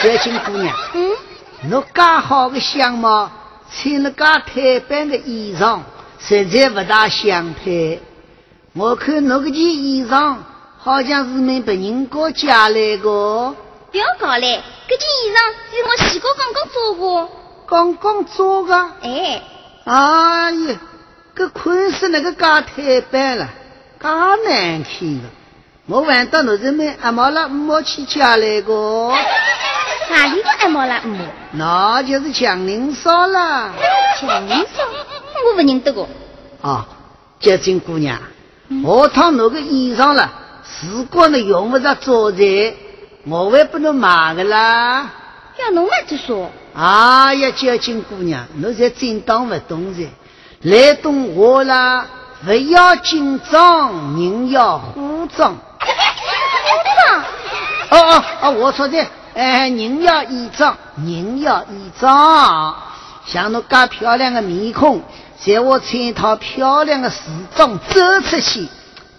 [0.02, 1.10] 小金姑娘，嗯，
[1.70, 3.30] 侬介好的相貌，
[3.70, 5.80] 穿了介太板的衣裳，
[6.18, 8.00] 实在不大相配。
[8.74, 10.36] 我看侬个件衣裳，
[10.78, 13.02] 好像是没别人家借来的。
[13.02, 15.38] 不要搞嘞，这件衣裳
[15.70, 17.30] 是我洗过刚刚做过。
[17.66, 18.74] 刚刚做的？
[19.02, 19.42] 哎。
[19.84, 20.80] 哎呀，
[21.34, 23.48] 这款式那个介太白了，
[24.02, 25.30] 嘎难看了。
[25.86, 29.14] 我问到侬人们，阿毛了没去家来过？
[30.10, 31.18] 哪里个阿毛了没？
[31.52, 33.72] 那就是强林嫂啦。
[34.18, 34.82] 强林嫂，
[35.46, 36.08] 我不认得个。
[36.60, 36.86] 啊，
[37.38, 38.18] 洁净姑娘，
[38.82, 40.32] 我趟那个衣裳了，
[40.90, 42.74] 如果你用不着做菜，
[43.24, 45.10] 我还不能买个啦。
[45.58, 46.50] 要侬嘛就说。
[46.74, 50.08] 哎呀，洁净姑娘，侬才真当不懂噻。
[50.62, 52.06] 来懂我啦，
[52.44, 54.92] 不要紧张，人要化
[55.36, 55.54] 妆。
[57.90, 62.74] 哦哦哦，我说的，哎，人要衣装，人要衣装。
[63.26, 65.02] 像侬介漂亮的面孔，
[65.38, 67.20] 在我穿一套漂亮的时
[67.54, 68.66] 装走出去，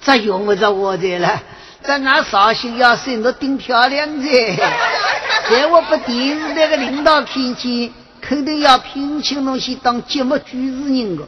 [0.02, 1.42] 这用不着我的了。
[1.82, 4.56] 这俺绍兴要生得顶漂亮的。
[5.50, 11.24] 在我不电视台的领导看见，肯定要聘请侬去当节目主持人的。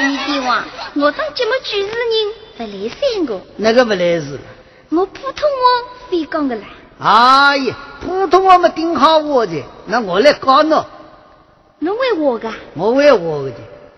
[0.00, 0.64] 三帝王，
[0.96, 1.92] 我当节目主持人
[2.56, 3.38] 不来三个。
[3.56, 4.38] 那个不来事。
[4.88, 6.62] 我普通话会讲的啦。
[6.98, 10.82] 哎呀，普通话没顶好我的，那我来教侬。
[11.80, 12.50] 侬会我的？
[12.74, 13.52] 我会我的。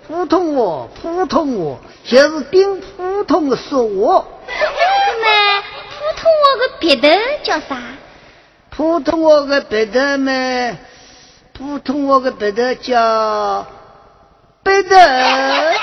[0.08, 4.24] 普通话，普通话就是顶普通的说话。
[4.48, 4.54] 那
[5.22, 7.80] 么，普通话的别的叫啥？
[8.70, 10.76] 普通话的别的嘛，
[11.52, 13.64] 普通话的别的叫
[14.62, 14.96] 别的。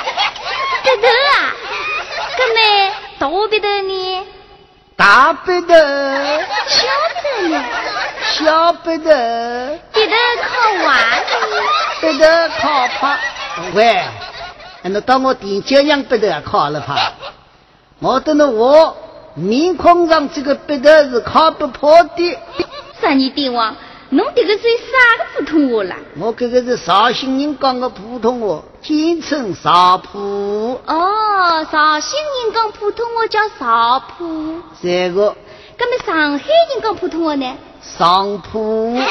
[0.82, 1.54] 别的啊？
[2.38, 2.58] 哥们，
[3.20, 4.28] 大别的呢？
[4.96, 5.68] 大背头，
[6.68, 6.88] 小
[7.22, 7.54] 背头，
[8.24, 9.04] 小背头，
[9.94, 10.50] 背头靠
[10.86, 10.88] 娃
[12.02, 12.26] 背头
[12.60, 13.18] 靠怕。
[13.74, 14.04] 喂，
[14.84, 17.12] 那到我第九样背头也靠了怕。
[18.00, 18.96] 我等了我
[19.36, 22.38] 面孔上这个背头是靠不破的。
[23.02, 23.76] 三年帝王。
[24.12, 25.96] 侬这个是啥个普通话啦？
[26.20, 30.82] 我这个是绍兴人讲的普通话，简称绍普。
[30.88, 34.64] 哦，绍兴人讲普通话叫绍普。
[34.82, 35.36] 这个。
[35.78, 37.56] 那么上海人讲普通话呢？
[37.84, 38.96] 上普。
[38.96, 39.06] 那么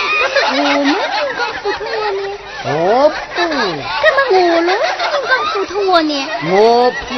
[0.80, 0.96] 我们人
[1.38, 2.20] 讲普通话呢？
[2.64, 3.14] 我普。
[3.38, 6.26] 那么俄罗斯人讲普通话呢？
[6.50, 7.14] 我普。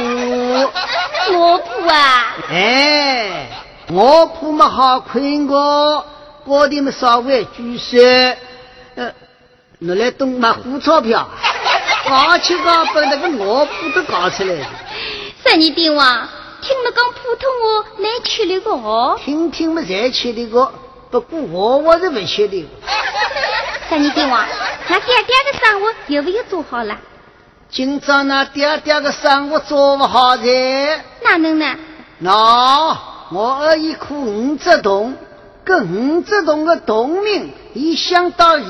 [1.33, 2.37] 我普啊！
[2.51, 3.49] 哎，
[3.91, 6.05] 我普嘛好困个。
[6.51, 7.95] 我的么稍微拘束，
[8.95, 9.09] 呃，
[9.79, 11.25] 拿来东嘛胡钞票，
[12.05, 14.67] 搞起搞把那个我铺都搞出来了。
[15.41, 16.27] 三年帝王，
[16.61, 19.17] 听了讲普通话难吃力个哦。
[19.23, 20.69] 听听么才吃力个，
[21.09, 22.67] 不过我我是不吃力。
[23.89, 24.45] 三年帝王，
[24.89, 26.97] 那爹爹的生活有没有做好了？
[27.69, 30.43] 今朝那爹爹的生活做不好噻。
[31.23, 31.77] 哪能呢？
[32.17, 32.97] 那
[33.31, 35.15] 我二一颗五只洞。
[35.63, 38.67] 跟五只洞的洞名，一想到现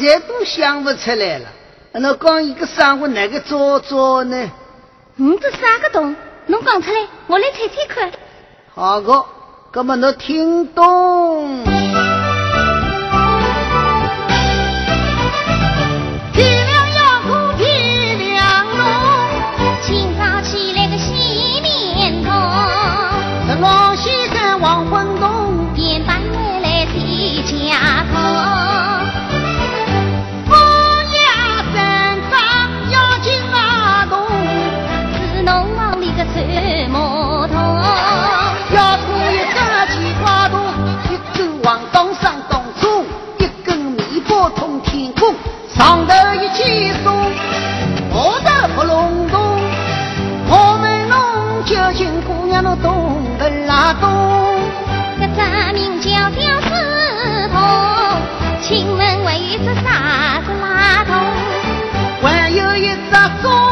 [0.00, 1.48] 在都想不出来了。
[1.92, 4.50] 那讲一个生活哪个做做呢？
[5.18, 6.16] 五只三个洞，
[6.46, 8.12] 侬讲出来，我来猜猜看。
[8.74, 9.24] 好个，
[9.72, 11.81] 那么侬听懂？
[45.82, 47.12] 上头一起送，
[48.44, 49.40] 下头不隆咚。
[50.48, 54.08] 我们弄酒请姑娘侬懂不啦懂？
[55.18, 57.58] 这咱名叫吊丝头，
[58.60, 61.18] 请问为一只啥子拉桶？
[62.22, 63.71] 还有一只钟。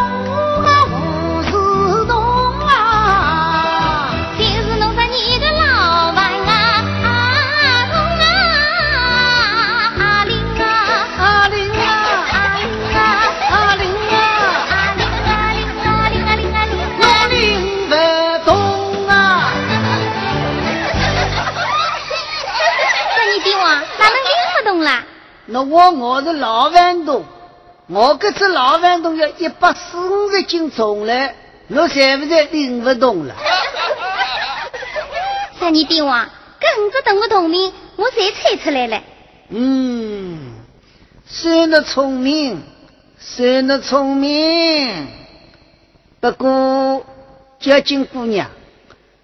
[25.52, 27.24] 那我我是老顽童，
[27.88, 31.34] 我这只老顽童要一百四五十斤重嘞，
[31.68, 33.34] 我才不是拎不动了。
[35.58, 36.28] 三年帝王，
[36.60, 39.02] 这五只动物同名，我才猜出来了。
[39.48, 40.52] 嗯，
[41.26, 42.62] 算得聪明，
[43.18, 45.08] 算得聪明。
[46.20, 47.04] 不过，
[47.58, 48.48] 交金姑娘，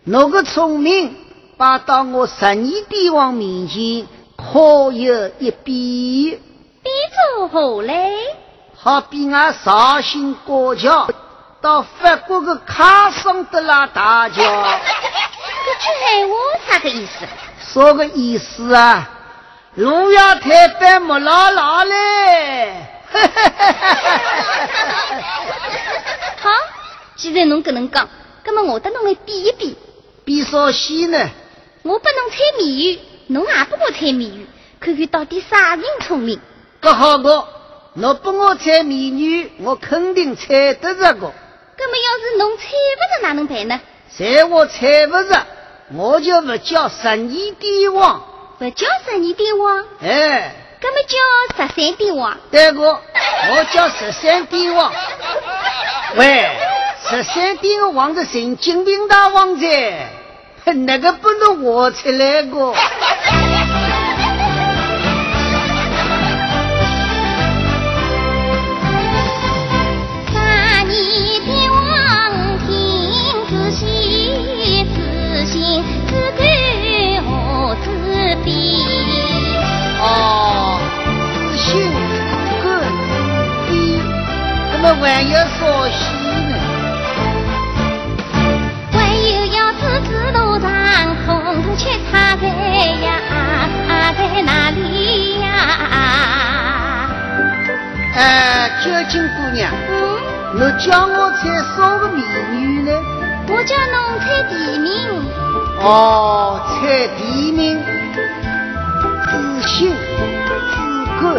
[0.02, 1.14] 侬个聪明，
[1.56, 2.56] 摆到我十二
[2.88, 6.40] 帝王面前，可有一比？
[6.82, 6.90] 比
[7.36, 8.12] 作何嘞？
[8.78, 11.08] 好比俺绍兴过桥
[11.60, 14.36] 到法国的卡桑德拉大桥。
[15.66, 16.34] 这句闲话
[16.68, 17.26] 啥个意思？
[17.58, 19.10] 啥个意思啊？
[19.74, 22.86] 路要太白木拉拉嘞！
[26.38, 26.50] 好，
[27.16, 28.08] 既然侬搿能讲，
[28.44, 29.76] 那么我得侬来比一比。
[30.24, 31.30] 比啥戏呢？
[31.82, 32.98] 我拨侬猜谜语，
[33.28, 34.46] 侬也拨我猜谜语，
[34.78, 36.40] 看看到底啥人聪明。
[36.80, 37.44] 搿好个，
[37.94, 41.32] 侬拨我猜谜语，我肯定猜得着个。
[41.78, 43.80] 那么要是侬猜不着，哪能办呢？
[44.16, 45.44] 猜我猜不着，
[45.94, 48.22] 我就不叫十二帝王，
[48.58, 49.84] 不叫十二帝王。
[50.02, 52.38] 哎，那么叫十三帝王。
[52.52, 54.92] 对个，我叫十三帝王。
[56.14, 56.48] 喂，
[57.08, 59.66] 十三帝王是神经病大王噻，
[60.84, 62.74] 那个不能我出来个。
[70.32, 72.26] 三年帝王
[99.16, 102.20] 哎，九金姑娘，嗯，侬叫我猜啥个谜
[102.52, 102.92] 语呢？
[103.48, 104.92] 我叫侬猜地名。
[105.80, 107.82] 哦，猜地名，
[109.24, 111.32] 自信、自感、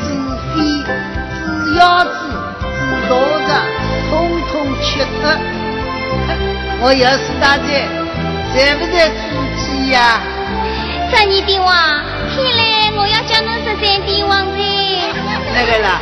[0.00, 0.04] 自
[0.50, 0.84] 费、
[1.44, 2.10] 自腰子、
[2.60, 3.14] 自道
[3.46, 3.50] 着，
[4.10, 4.10] 统
[4.50, 5.38] 统缺德。
[6.80, 7.86] 我要是大姐，
[8.52, 9.14] 在不在自
[9.58, 10.20] 己呀？
[11.08, 11.72] 十二帝王，
[12.34, 14.58] 看来我要叫侬十三帝王噻。
[15.54, 16.00] 那个啦，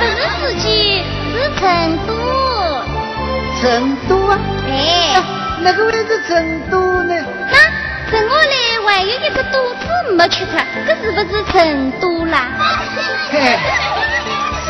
[0.00, 1.02] 不是自己，
[1.34, 2.10] 是成都。
[3.60, 4.38] 成都啊？
[4.66, 5.22] 哎，
[5.60, 7.14] 那个位是成都呢？
[7.50, 7.58] 那
[8.10, 8.54] 剩下来
[8.86, 9.80] 还有一个都字
[10.16, 10.54] 没去掉，
[10.86, 12.48] 这是不是成都啦？
[13.30, 13.58] 嘿，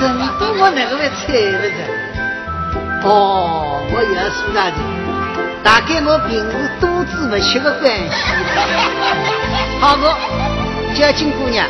[0.01, 1.23] 成都我那个位猜
[1.59, 3.09] 不着。
[3.09, 4.77] 哦，我要苏大姐，
[5.63, 8.01] 大概我平时肚子不吃的关系。
[9.81, 10.13] 好个，
[10.95, 11.65] 交金姑娘，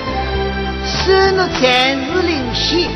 [0.86, 2.88] 算侬暂时领先。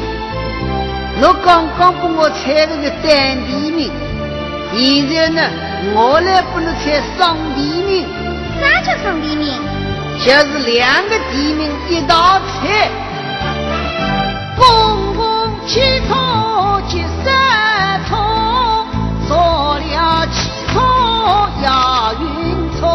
[1.21, 3.91] 侬刚刚给我猜了个单地名，
[4.75, 5.41] 现在呢，
[5.95, 8.05] 我来给侬猜双地名，
[8.61, 9.61] 啥叫双地名？
[10.19, 12.89] 就是两个地名一道猜。
[14.57, 16.15] 公共汽车
[16.89, 17.31] 急刹
[18.09, 18.17] 车，
[19.29, 20.81] 少了汽车
[21.63, 22.25] 押运
[22.79, 22.87] 车。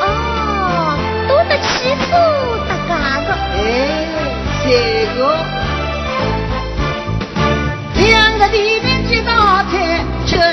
[0.00, 0.02] 哦，
[1.28, 2.08] 多得汽车
[2.68, 2.92] 搭嘎
[3.26, 3.28] 个。
[3.56, 3.58] 哎，
[4.64, 4.66] 这
[5.16, 5.18] 个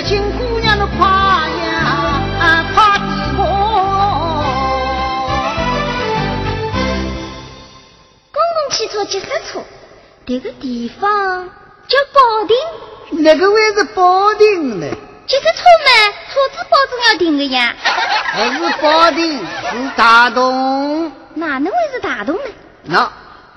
[0.05, 3.03] 究竟姑娘的夸呀夸的
[3.39, 3.41] 我。
[8.31, 9.63] 公共汽车急刹车，
[10.27, 11.49] 这个地方
[11.87, 12.55] 叫保定。
[13.23, 14.85] 那个位是保定呢，
[15.25, 15.89] 急刹车嘛，
[16.31, 17.73] 车子保证要停的呀。
[18.59, 21.11] 不是保定，是大同。
[21.33, 22.41] 哪能会是大同呢？
[22.83, 23.11] 那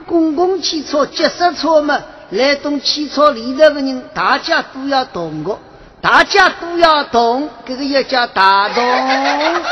[0.07, 5.59] 公共汽车、急刹车嘛，来动汽车里头的人，大家都要动的，
[6.01, 8.85] 大家都要动，这个也叫大动。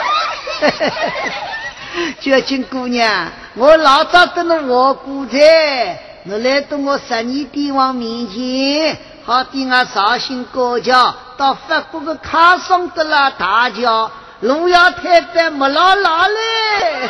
[2.21, 14.11] 九金姑娘，我老早跟侬学过噻，侬来到我十二帝王面前，好比我绍兴高桥到法国的卡桑德拉大桥，
[14.41, 17.09] 路要太白没老老嘞。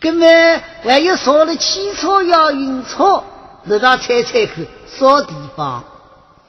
[0.00, 3.22] 哥们还有少了汽车要运车，
[3.64, 5.84] 你让猜猜看，啥地方？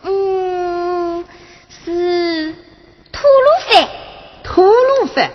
[0.03, 1.23] 嗯，
[1.69, 2.55] 是
[3.11, 3.87] 吐鲁番。
[4.43, 5.29] 吐鲁番。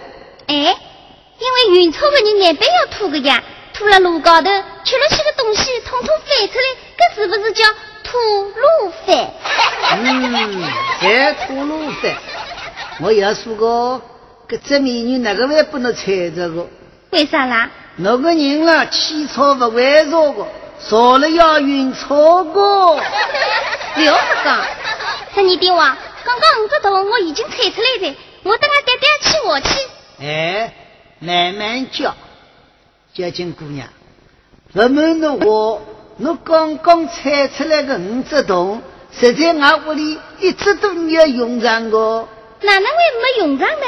[0.49, 4.51] 哎，因为运车的人难边要吐个呀，吐了路高头，
[4.85, 6.65] 吃了些个东西，统统翻出来，
[6.97, 7.65] 这是不是叫
[8.03, 9.31] 吐鲁番？
[10.03, 10.63] 嗯，
[11.01, 12.17] 在吐鲁番。
[13.01, 14.03] 我要说过，
[14.49, 16.67] 搿只美女哪个会不能猜着个？
[17.11, 17.71] 为啥啦？
[17.97, 20.47] 那个人啦，汽车不会坐个，
[20.87, 22.97] 坐了要晕车个。
[23.95, 24.63] 不要瞎讲，
[25.35, 29.69] 十二帝王，刚刚五只头我已经猜出来的，我等下带带去我去。
[30.21, 30.73] 哎，
[31.19, 32.15] 慢慢叫，
[33.13, 33.89] 交金姑娘，
[34.73, 35.83] 不瞒侬我，
[36.19, 42.29] 我刚刚采出来的五只洞，实在我屋里一直都没有用上过。
[42.61, 43.87] 哪能会没用上呢？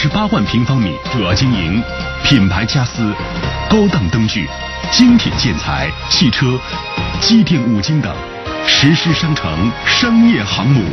[0.00, 1.82] 十八万平方米，主要经营
[2.22, 3.12] 品牌家私、
[3.68, 4.48] 高档灯具、
[4.92, 6.56] 精品建材、汽车、
[7.20, 8.14] 机电五金等，
[8.64, 10.84] 实施商城商业航母。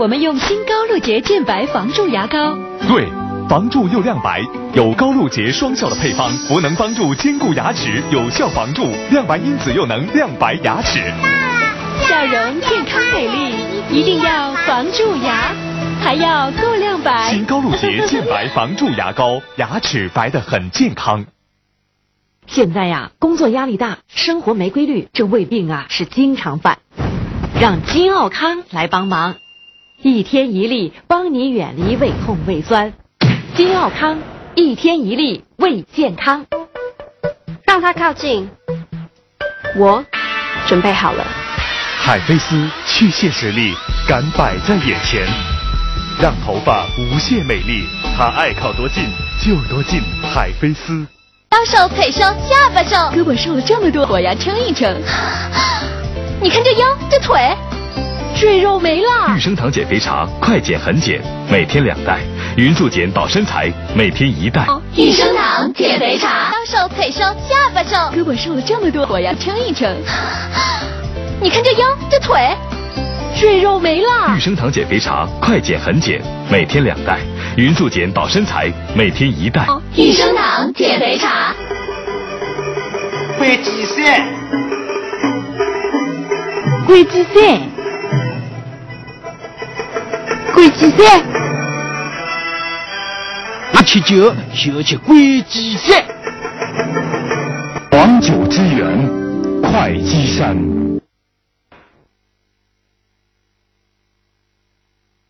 [0.00, 2.56] 我们用新高露洁健白防蛀牙膏。
[2.88, 3.06] 对，
[3.50, 4.40] 防蛀又亮白，
[4.72, 11.00] 有高露洁双效的配方，不能帮助坚固牙齿，有效防蛀，亮白因子又能亮白牙齿。
[12.08, 13.54] 笑容健康美丽，
[13.90, 15.52] 一定要防蛀牙，
[16.00, 17.28] 还要够亮白。
[17.28, 21.26] 新高露洁健白防蛀牙膏，牙齿白得很健康。
[22.46, 26.78] 现在呀，工作压力大，生活没规律，这胃病啊是经常犯。
[27.60, 29.34] 让金奥康来帮忙，
[30.02, 32.90] 一天一粒，帮你远离胃痛胃酸。
[33.54, 34.18] 金奥康，
[34.54, 36.46] 一天一粒，胃健康。
[37.66, 38.48] 让它靠近，
[39.76, 40.02] 我
[40.66, 41.22] 准备好了。
[41.98, 43.74] 海飞丝去屑实力，
[44.08, 45.28] 敢摆在眼前，
[46.18, 47.84] 让头发无限美丽。
[48.16, 49.04] 它爱靠多近
[49.38, 50.00] 就多近，
[50.32, 51.06] 海飞丝。
[51.50, 54.98] 腰瘦腿瘦下巴瘦，胳膊瘦了这么多，我要称一称。
[56.40, 57.54] 你看这腰这腿，
[58.40, 59.36] 赘肉没了。
[59.36, 61.20] 玉生堂减肥茶，快减很减，
[61.52, 62.20] 每天两袋。
[62.56, 64.66] 匀速减保身材，每天一袋。
[64.96, 69.94] 玉生堂减肥茶，腰瘦腿瘦下巴瘦，胳膊瘦了这么多，我要称一称。
[71.38, 72.56] 你看这腰这腿，
[73.38, 74.34] 赘肉没了。
[74.34, 77.18] 玉生堂减肥茶，快减很减，每天两袋。
[77.58, 79.66] 匀速减保身材，每天一袋。
[79.96, 81.54] 玉生堂减肥茶。
[83.36, 84.26] 鬼计山，
[86.86, 87.60] 鬼计山，
[90.60, 91.00] 鬼计山，
[93.72, 96.04] 一吃酒就吃鬼计山。
[97.90, 99.08] 黄酒之源，
[99.62, 100.54] 会稽山。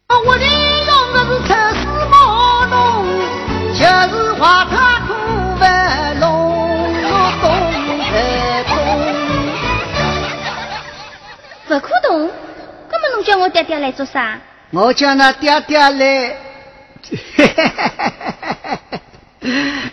[0.09, 3.07] 我的用的是城市马龙，
[3.73, 5.15] 就是话他苦
[5.55, 5.63] 不
[6.19, 6.27] 龙，
[7.05, 7.47] 我懂
[8.11, 8.15] 得
[8.65, 8.75] 懂。
[11.69, 12.29] 不可动，
[12.91, 14.41] 那么侬叫我爹爹来做啥？
[14.73, 16.37] 我叫那爹爹来，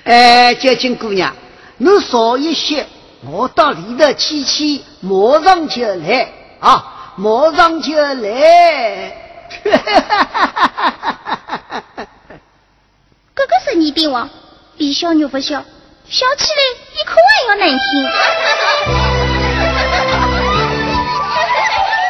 [0.05, 1.33] 哎，接近姑娘，
[1.77, 2.85] 你少一些，
[3.25, 9.17] 我到里头去去，马上就来啊，马上就来。
[13.33, 14.29] 哥哥是你的王，
[14.77, 15.63] 比小牛不小，
[16.07, 16.59] 笑起来
[16.93, 17.79] 比哭还要难听。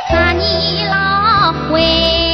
[0.12, 2.27] 啥年老为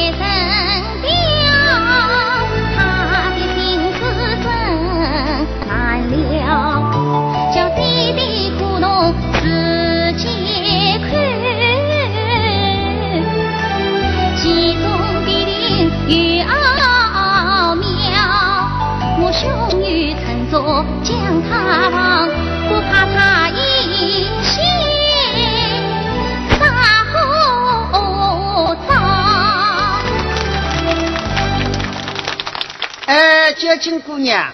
[33.06, 34.50] 哎，接近姑娘，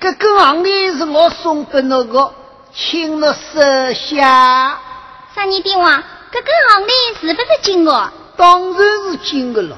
[0.00, 2.32] 这个行李是我送给侬的，
[2.72, 4.78] 请侬收下。
[5.34, 6.02] 啥年的王？
[6.32, 8.12] 这个行李是不是金的？
[8.36, 9.76] 当然是金的了。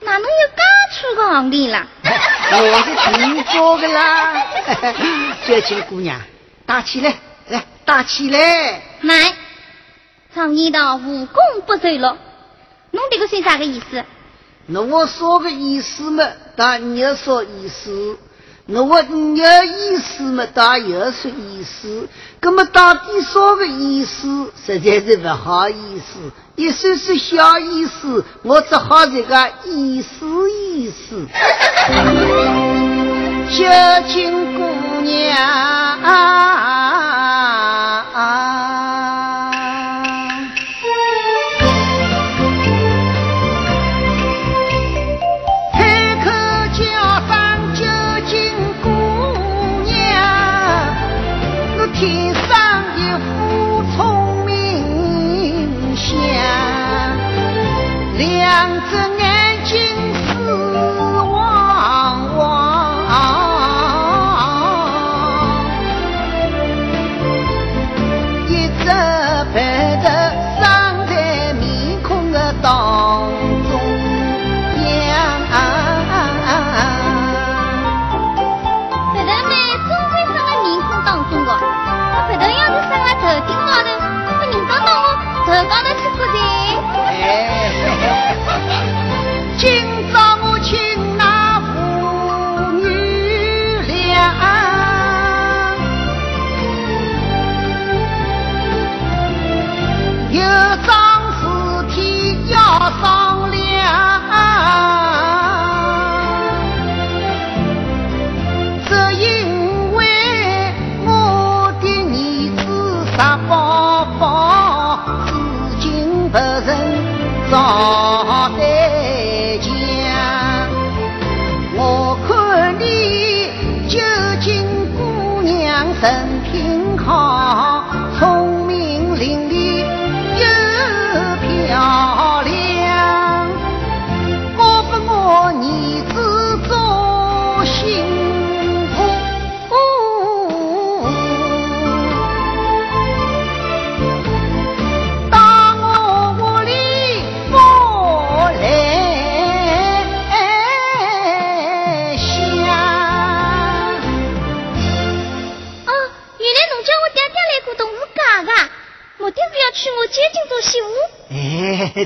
[0.00, 0.62] 哪能有介
[0.92, 1.86] 粗的行李啦？
[2.04, 4.46] 我是定做的啦。
[5.46, 6.20] 接近姑娘，
[6.66, 7.14] 打起来，
[7.48, 8.82] 来打起来。
[9.00, 9.34] 来，
[10.34, 12.18] 常言道无功不受禄，
[12.90, 14.04] 侬这个算啥个意思？
[14.66, 16.24] 那我说个意思嘛，
[16.56, 18.16] 当你说意思；
[18.66, 22.08] 那我有意思嘛，当又说意思。
[22.40, 26.32] 那么到底说个意思，实在是不好意思。
[26.56, 31.26] 一说是小意思，我只好这个意思意思。
[33.50, 35.36] 小青姑娘。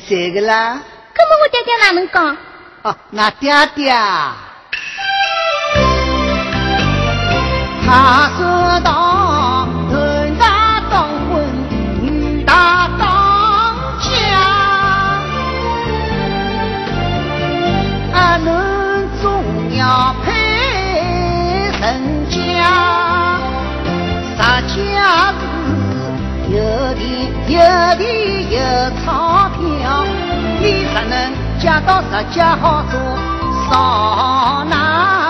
[0.09, 0.80] 哎，这个啦，
[1.14, 2.34] 那么我爹爹哪能讲？
[2.82, 3.92] 哦，那爹爹，
[7.84, 8.47] 他说
[27.49, 27.59] 有
[27.96, 28.61] 地有
[29.03, 30.05] 钞票，
[30.61, 33.01] 你只能嫁到人家好做
[33.70, 35.28] 少拿。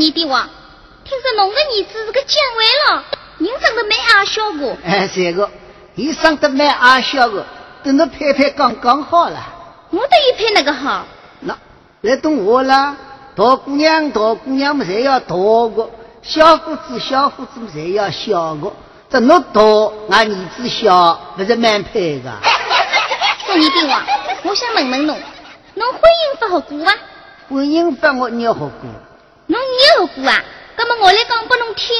[0.00, 0.48] 十二帝王，
[1.04, 3.04] 听说侬个儿子是个将尉了，
[3.38, 4.76] 人长得蛮矮小个。
[4.84, 5.50] 哎，这个，
[5.96, 7.44] 伊长得蛮矮小个，
[7.82, 9.36] 等侬拍拍刚刚好了。
[9.90, 11.04] 我得一拍那个好。
[11.40, 11.58] 那
[12.02, 12.96] 来懂我啦，
[13.34, 15.34] 大姑娘大姑娘们侪要大
[15.74, 15.90] 个，
[16.22, 18.72] 小伙子小伙子们侪要小个。
[19.10, 19.60] 这侬大，
[20.10, 22.30] 俺儿子小，不是蛮配个。
[23.46, 24.04] 说你的话，
[24.44, 25.18] 我想问问侬，
[25.74, 26.92] 侬婚姻法好过吗？
[27.48, 28.88] 婚姻法我捏好过。
[29.48, 30.44] 侬捏好过啊？
[30.76, 31.96] 那么我来讲拨侬听，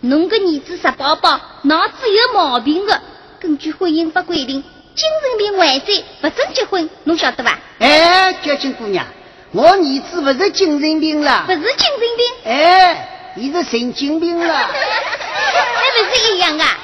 [0.00, 3.00] 侬个儿子石宝宝脑子有毛病的，
[3.40, 4.62] 根据婚姻法规定，
[4.94, 7.58] 精神病患者不准结婚，侬晓得吧？
[7.78, 9.06] 哎，交警姑娘，
[9.52, 16.76] 我儿子不是精神病了，不是精神病，哎，伊是神经病了， 还不是一样啊？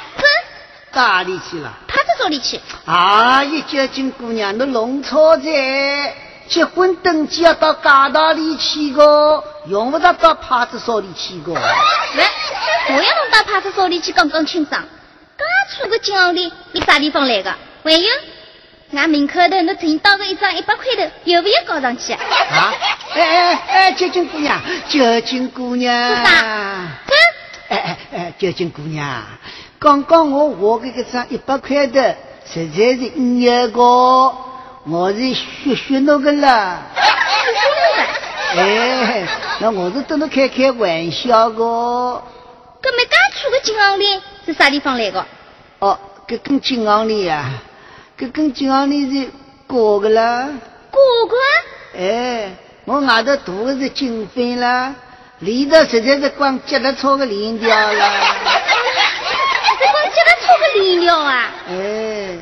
[0.93, 1.73] 这哪里去了？
[1.89, 2.61] 他在这里去。
[2.85, 6.15] 啊，一交警姑娘，侬弄错在。
[6.47, 11.55] 结婚登记要到街道里去个，用不着到派出所里去个。
[11.55, 11.61] 来，
[12.91, 14.83] 我要侬到派出所里去讲讲清爽。
[15.37, 17.55] 刚出个金行钿，你啥地方来的？
[17.83, 18.09] 还有，
[18.93, 22.21] 俺门口头侬挣到个一张一百块的，有没有交上去啊？
[22.51, 22.75] 啊！
[23.15, 26.17] 哎哎哎，九金姑娘，九金姑娘。
[26.17, 26.89] 是啥？
[27.07, 27.75] 这？
[27.75, 29.23] 哎哎哎，九金姑娘，
[29.79, 33.81] 刚刚我画的这张一百块的，实在是你个。
[34.87, 36.83] 我是学学那个了，
[38.57, 39.27] 哎，
[39.61, 41.63] 那我是跟侬开开玩笑个。
[42.83, 45.27] 搿么刚出个金项链是啥地方来的？
[45.81, 45.99] 哦，
[46.29, 47.51] 搿根金项链呀，
[48.19, 49.29] 搿根金项链是
[49.67, 50.49] 哥个啦。
[50.91, 51.37] 哥哥？
[51.99, 52.53] 哎，
[52.85, 54.95] 我外头涂的是金粉啦，
[55.41, 58.11] 里头实在是光结了钞个链条了。
[59.67, 61.51] 是光结了钞个链条啊？
[61.69, 62.39] 哎。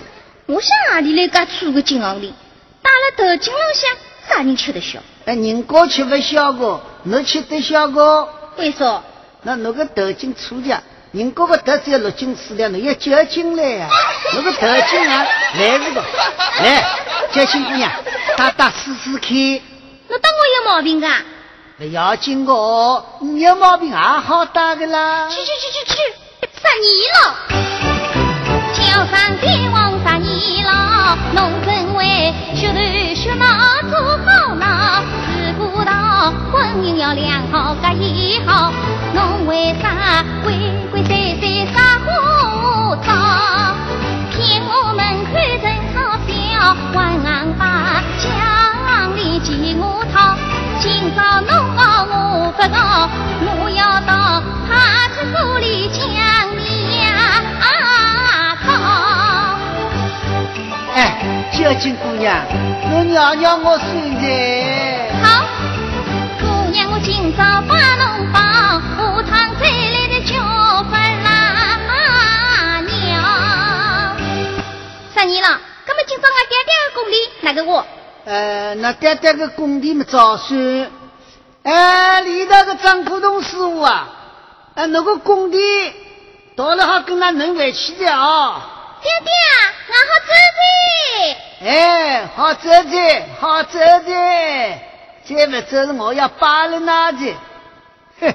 [0.47, 2.35] 我想哪里来噶出个金项链？
[2.83, 3.91] 戴了头颈浪向，
[4.29, 4.99] 啥人吃得消？
[5.25, 8.29] 哎，人家吃不消个，侬吃得消个？
[8.57, 9.01] 为啥？
[9.43, 13.89] 那侬个头颈粗点，人家个头只要六斤四两，你要九斤来呀？
[14.35, 15.27] 侬个头颈啊，
[15.59, 16.03] 来这个，
[16.65, 16.85] 来，
[17.33, 17.91] 娇心姑娘，
[18.37, 19.33] 打打试试看。
[20.09, 21.23] 侬当我有毛病啊？
[21.79, 25.29] 不要紧个，你有毛病也好打的啦。
[25.29, 25.99] 去去去去去，
[26.61, 27.17] 杀你了！
[28.75, 29.93] 叫上帝王。
[31.35, 33.47] 侬认为学头学脑
[33.91, 35.02] 做好呢？
[36.31, 38.73] 婚姻要良好个也好，
[39.15, 40.55] 侬为啥鬼
[40.91, 43.75] 鬼祟祟撒胡闹？
[44.31, 45.03] 骗我们
[45.33, 46.97] 看挣钞票，还
[47.59, 48.27] 把奖
[49.17, 50.37] 励借我讨。
[50.79, 53.09] 今朝侬告我不告，
[53.45, 55.99] 我要到派出所里讲
[56.57, 56.61] 你
[57.03, 57.09] 呀！
[61.53, 62.45] 小金姑娘，
[62.91, 65.02] 侬娘娘我孙子。
[67.05, 70.21] 今朝把侬帮，下趟再来的
[75.87, 77.85] 那么今朝俺爹爹的工地哪个我？
[78.25, 80.91] 呃，那爹爹的工地么早算。
[81.63, 84.09] 哎，里头个张普通师傅啊，
[84.75, 85.59] 哎，那个工地
[86.57, 88.63] 到了好跟俺能回去的啊。
[89.03, 89.31] 爹爹，
[89.89, 91.69] 俺好走的。
[91.69, 94.92] 哎，好走的，好走的。
[95.29, 97.35] 再不走是我要扒了那的。
[98.21, 98.35] 哼，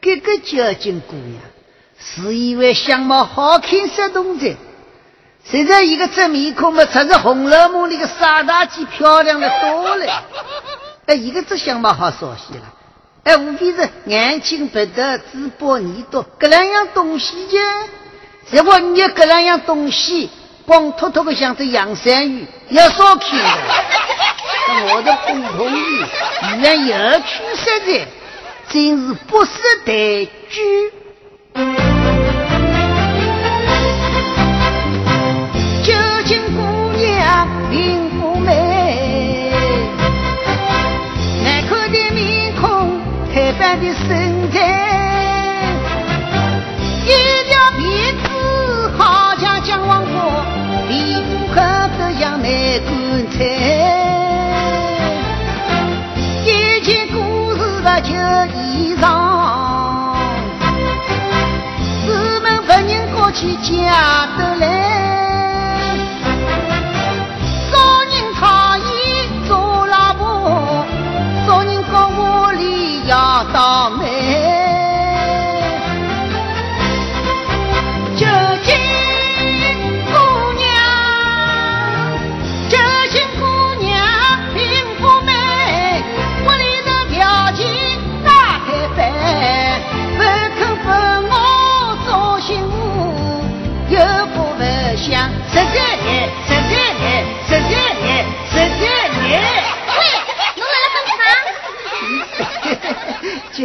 [0.00, 1.40] 这个交警姑娘，
[1.98, 4.56] 是以为相貌好看识动的，
[5.44, 10.22] 现在一个这面孔嘛，才是《红楼梦》里的傻大姐漂亮的多了。
[11.06, 12.74] 哎，一个这相貌好熟悉了。
[13.24, 17.58] 哎，无非是眼睛不得，嘴巴耳朵，这两样东西就。
[18.50, 20.30] 如果你有这两样东西，
[20.66, 23.46] 光秃秃的像只洋山芋，要少看的。
[24.94, 26.04] 我的共同语，
[26.40, 28.06] 居然有趣实在，
[28.70, 29.50] 真是不识
[29.84, 29.92] 抬
[30.48, 30.92] 举。
[35.84, 35.92] 究
[36.24, 39.52] 竟姑娘并不美，
[41.44, 43.00] 难看的面孔，
[43.34, 44.93] 太白的身材。
[63.44, 64.83] 一家子来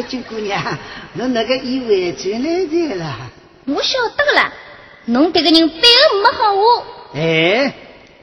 [0.10, 0.24] 金？
[0.24, 0.62] 姑娘，
[1.14, 3.16] 侬那个以为真来的了。
[3.68, 4.51] 我晓得了，
[5.05, 6.62] 侬这个人背后没好话。
[7.14, 7.74] 哎，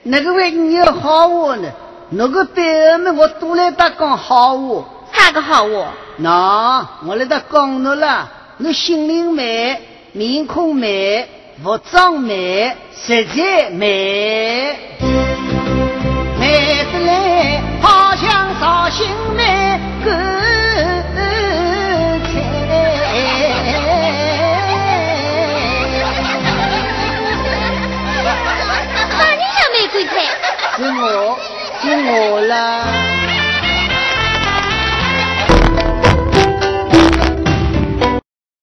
[0.03, 1.71] 那个为你有好话呢？
[2.11, 4.85] 那个背后么，我多来把讲好话。
[5.13, 5.93] 啥个好话？
[6.17, 8.29] 那我来得讲侬了，
[8.59, 9.81] 侬心灵美，
[10.13, 11.29] 面孔美，
[11.63, 14.77] 服装美，实在美，
[16.39, 19.07] 美得来好像绍兴。
[30.77, 31.39] 是我
[31.81, 33.06] 是我啦